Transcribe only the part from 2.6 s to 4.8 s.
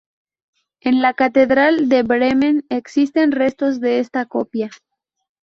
existen restos de esta copia.